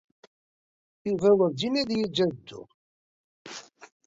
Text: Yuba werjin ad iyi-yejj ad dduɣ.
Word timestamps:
Yuba 1.07 1.27
werjin 1.37 1.79
ad 1.81 1.89
iyi-yejj 1.91 2.17
ad 2.25 2.31
dduɣ. 2.35 2.69